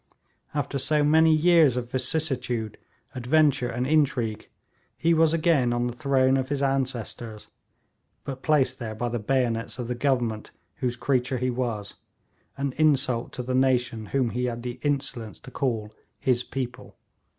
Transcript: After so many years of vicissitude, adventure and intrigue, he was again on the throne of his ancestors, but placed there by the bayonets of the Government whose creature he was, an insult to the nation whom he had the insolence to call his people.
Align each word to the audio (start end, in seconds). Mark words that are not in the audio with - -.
After 0.55 0.79
so 0.79 1.03
many 1.03 1.31
years 1.31 1.77
of 1.77 1.91
vicissitude, 1.91 2.79
adventure 3.13 3.69
and 3.69 3.85
intrigue, 3.85 4.49
he 4.97 5.13
was 5.13 5.31
again 5.31 5.71
on 5.73 5.85
the 5.85 5.93
throne 5.93 6.37
of 6.37 6.49
his 6.49 6.63
ancestors, 6.63 7.49
but 8.23 8.41
placed 8.41 8.79
there 8.79 8.95
by 8.95 9.09
the 9.09 9.19
bayonets 9.19 9.77
of 9.77 9.87
the 9.87 9.93
Government 9.93 10.49
whose 10.77 10.95
creature 10.95 11.37
he 11.37 11.51
was, 11.51 11.93
an 12.57 12.73
insult 12.77 13.31
to 13.33 13.43
the 13.43 13.53
nation 13.53 14.07
whom 14.07 14.31
he 14.31 14.45
had 14.45 14.63
the 14.63 14.79
insolence 14.81 15.37
to 15.41 15.51
call 15.51 15.93
his 16.19 16.41
people. 16.41 16.97